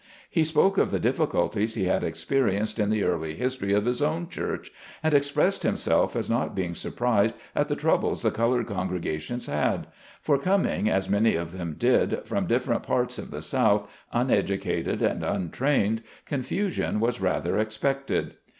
[0.31, 4.29] He spoke of the difficulties he had experienced in the early history of his own
[4.29, 4.71] church,
[5.03, 9.85] and expressed himself as not being surprised at the troubles the colored congregations had;
[10.19, 15.03] for coming, as many of them did, from different parts of the South, unedu cated
[15.03, 18.33] and untrained, confusion was rather expected.